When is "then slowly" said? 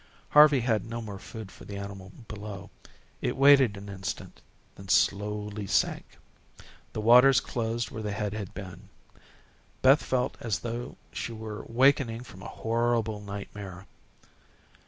4.75-5.67